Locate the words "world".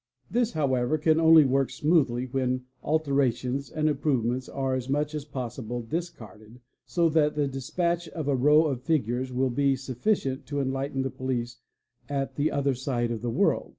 13.29-13.69